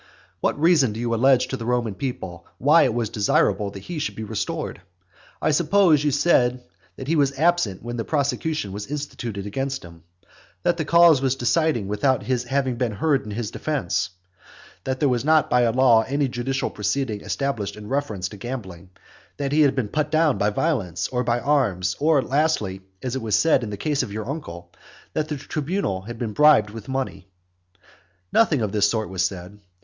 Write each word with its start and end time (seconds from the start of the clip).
What 0.39 0.59
reason 0.59 0.93
did 0.93 0.99
you 0.99 1.13
allege 1.13 1.47
to 1.49 1.57
the 1.57 1.65
Roman 1.67 1.93
people 1.93 2.47
why 2.57 2.81
it 2.85 2.93
was 2.95 3.11
desirable 3.11 3.69
that 3.69 3.83
he 3.83 3.99
should 3.99 4.15
be 4.15 4.23
restored? 4.23 4.81
I 5.39 5.51
suppose 5.51 6.03
you 6.03 6.09
said 6.09 6.63
that 6.95 7.07
he 7.07 7.15
was 7.15 7.37
absent 7.37 7.83
when 7.83 7.97
the 7.97 8.03
prosecution 8.03 8.71
was 8.71 8.87
instituted 8.87 9.45
against 9.45 9.83
him; 9.85 10.01
that 10.63 10.77
the 10.77 10.85
cause 10.85 11.21
was 11.21 11.35
decided 11.35 11.87
without 11.87 12.23
his 12.23 12.45
having 12.45 12.77
been 12.77 12.93
heard 12.93 13.25
in 13.25 13.29
his 13.29 13.51
defence; 13.51 14.09
that 14.85 14.99
there 14.99 15.07
was 15.07 15.23
not 15.23 15.51
by 15.51 15.61
a 15.61 15.71
law 15.71 16.01
any 16.07 16.27
judicial 16.27 16.71
proceeding 16.71 17.21
established 17.21 17.75
with 17.75 17.85
reference 17.85 18.27
to 18.29 18.37
gambling; 18.37 18.89
that 19.37 19.51
he 19.51 19.61
had 19.61 19.75
been 19.75 19.87
put 19.87 20.09
down 20.09 20.39
by 20.39 20.49
violence 20.49 21.09
or 21.09 21.23
by 21.23 21.39
arms; 21.39 21.95
or 21.99 22.23
lastly, 22.23 22.81
as 23.03 23.15
was 23.19 23.35
said 23.35 23.61
in 23.61 23.69
the 23.69 23.77
case 23.77 24.01
of 24.01 24.11
your 24.11 24.27
uncle, 24.27 24.71
that 25.13 25.27
the 25.27 25.37
tribunal 25.37 26.01
had 26.01 26.17
been 26.17 26.33
bribed 26.33 26.71
with 26.71 26.87
money. 26.89 27.27
Nothing 28.33 28.63
of 28.63 28.71
this 28.71 28.89
sort 28.89 29.07
was 29.07 29.23
said. 29.23 29.59